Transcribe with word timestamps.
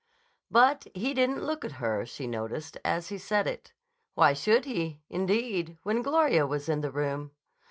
But 0.49 0.87
he 0.95 1.13
didn't 1.13 1.45
look 1.45 1.63
at 1.63 1.73
her, 1.73 2.07
she 2.07 2.25
noticed, 2.25 2.75
as 2.83 3.09
he 3.09 3.19
said 3.19 3.45
it. 3.45 3.71
Why 4.15 4.33
should 4.33 4.65
he, 4.65 5.03
indeed, 5.11 5.77
when 5.83 6.01
Gloria 6.01 6.47
was 6.47 6.67
in 6.67 6.81
the 6.81 6.89
room? 6.89 7.33